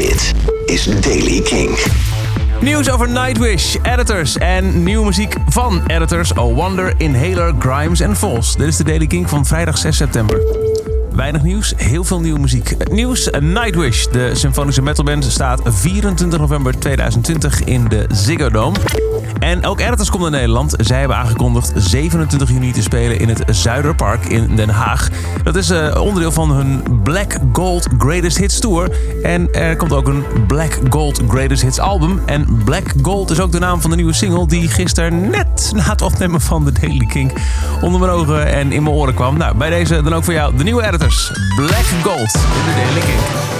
[0.00, 0.34] Dit
[0.66, 1.78] is Daily King.
[2.60, 8.56] Nieuws over Nightwish, editors en nieuwe muziek van editors Oh Wonder, Inhaler, Grimes en Vols.
[8.56, 10.42] Dit is de Daily King van vrijdag 6 september.
[11.12, 12.90] Weinig nieuws, heel veel nieuwe muziek.
[12.90, 18.76] Nieuws, Nightwish, de symfonische metalband, staat 24 november 2020 in de Ziggo Dome.
[19.40, 20.74] En ook Editors komt naar Nederland.
[20.78, 25.08] Zij hebben aangekondigd 27 juni te spelen in het Zuiderpark in Den Haag.
[25.42, 28.90] Dat is uh, onderdeel van hun Black Gold Greatest Hits Tour.
[29.22, 32.20] En er komt ook een Black Gold Greatest Hits album.
[32.26, 35.82] En Black Gold is ook de naam van de nieuwe single die gisteren net na
[35.82, 37.32] het opnemen van de Daily King
[37.80, 39.38] onder mijn ogen en in mijn oren kwam.
[39.38, 41.32] Nou, bij deze dan ook voor jou de nieuwe Editors.
[41.56, 43.59] Black Gold in de Daily King.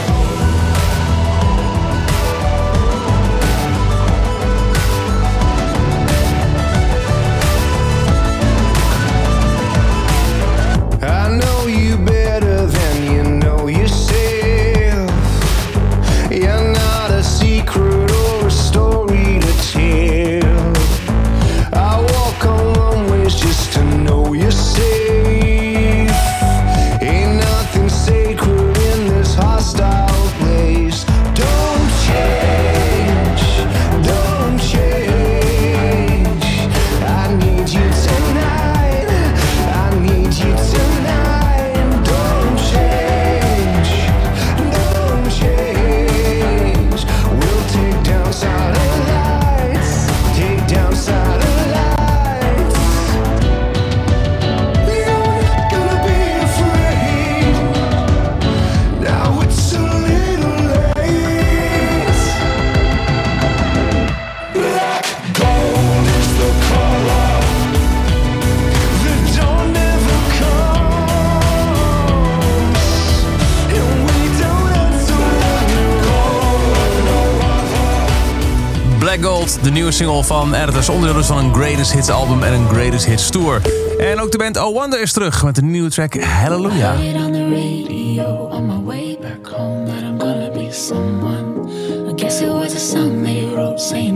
[79.63, 80.89] De nieuwe single van Editors.
[80.89, 83.61] Onderdeel van een Greatest Hits album en een Greatest Hits tour.
[83.99, 86.99] En ook de band Oh Wonder is terug met een nieuwe track Hallelujah.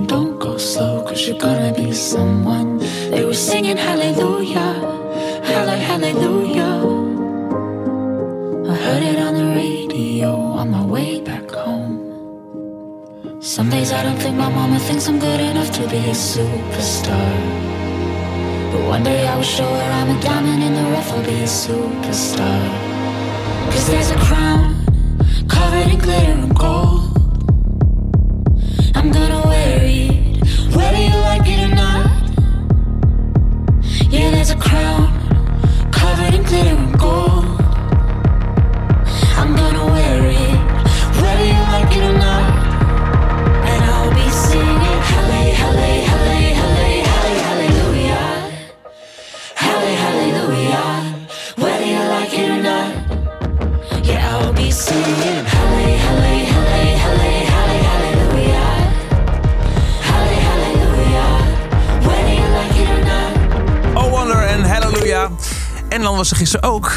[0.06, 0.56] Don't go
[1.14, 2.78] you're gonna be someone
[3.10, 4.74] They were singing hallelujah,
[5.42, 6.84] hallelujah
[8.66, 11.56] I heard it on the radio on my way back
[13.44, 17.30] Some days I don't think my mama thinks I'm good enough to be a superstar.
[18.72, 21.40] But one day I will show her I'm a diamond in the rough, I'll be
[21.40, 22.64] a superstar.
[23.70, 24.74] Cause there's a crown
[25.46, 26.53] covered in glitter
[65.88, 66.92] En dan was er gisteren ook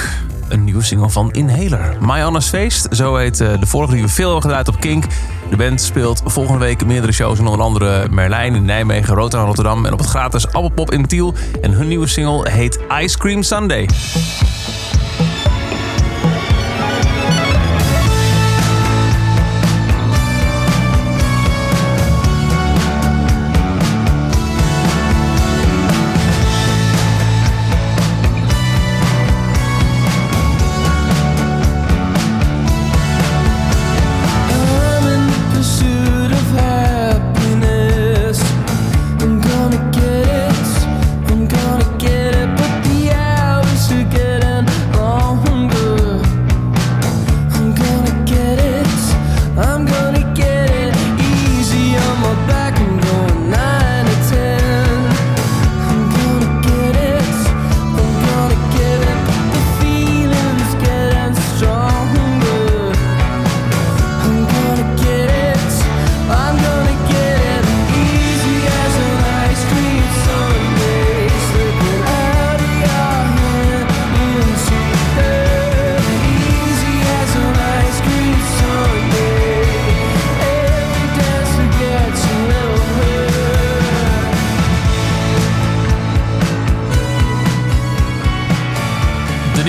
[0.50, 1.98] een nieuwe single van Inhaler.
[2.02, 5.06] My Feest, zo heet de vorige die we veel hebben gedraaid op Kink.
[5.50, 9.86] De band speelt volgende week meerdere shows in onder andere Merlijn in Nijmegen, Rotterdam, Rotterdam
[9.86, 11.34] en op het gratis Appelpop in Tiel.
[11.62, 13.90] En hun nieuwe single heet Ice Cream Sunday.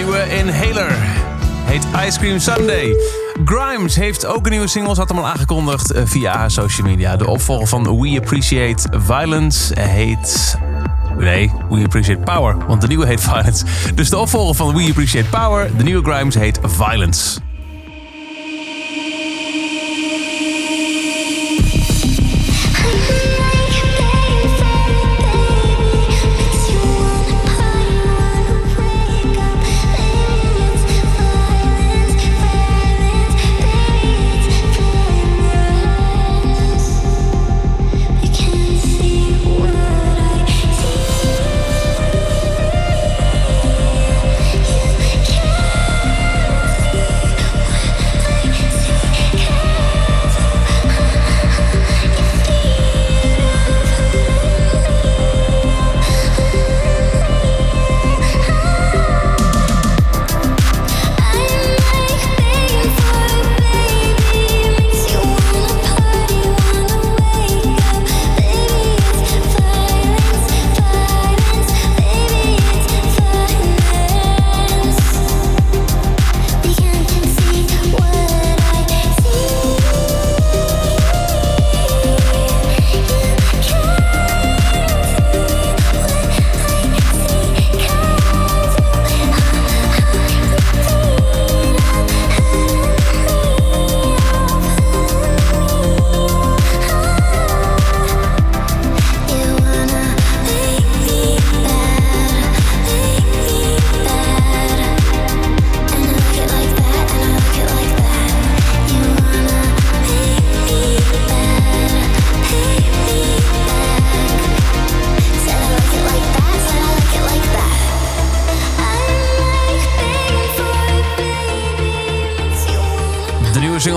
[0.06, 0.96] Inhaler.
[1.64, 2.96] Heet Ice Cream Sunday.
[3.44, 7.16] Grimes heeft ook een nieuwe single, had hem al aangekondigd eh, via haar social media.
[7.16, 10.58] De opvolger van We Appreciate Violence heet...
[11.16, 13.64] Nee, We Appreciate Power, want de nieuwe heet Violence.
[13.94, 17.47] Dus de opvolger van We Appreciate Power, de nieuwe Grimes, heet Violence.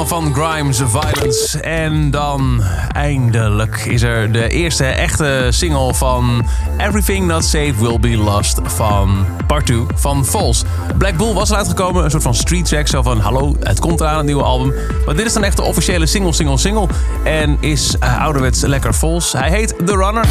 [0.07, 1.59] Van Grimes, Violence.
[1.62, 6.45] En dan eindelijk is er de eerste echte single van
[6.77, 10.63] Everything Not Safe Will Be Lost van Part 2 van Falls.
[10.98, 12.88] Black Bull was eruit gekomen, een soort van street track.
[12.88, 14.74] Zo van, hallo, het komt eraan, een nieuwe album.
[15.06, 16.88] Maar dit is dan echt de officiële single, single, single.
[17.24, 19.33] En is uh, ouderwets lekker Falls.
[19.33, 20.25] Hij heet The Runner.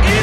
[0.00, 0.21] Falls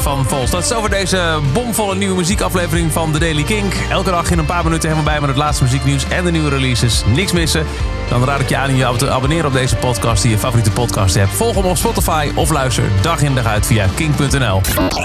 [0.00, 0.50] Van Falls.
[0.50, 3.74] Dat is over deze bomvolle nieuwe muziekaflevering van The Daily Kink.
[3.90, 6.48] Elke dag in een paar minuten helemaal bij met het laatste muzieknieuws en de nieuwe
[6.48, 7.02] releases.
[7.06, 7.66] Niks missen.
[8.08, 10.70] Dan raad ik je aan om je te abonneren op deze podcast die je favoriete
[10.70, 11.32] podcast hebt.
[11.32, 14.60] Volg hem op Spotify of luister dag in dag uit via kink.nl.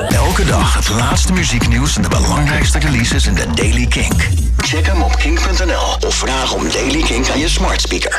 [0.10, 4.28] Elke dag het laatste muzieknieuws en de belangrijkste releases in de Daily Kink.
[4.58, 8.16] Check hem op kink.nl of vraag om Daily Kink aan je smart speaker.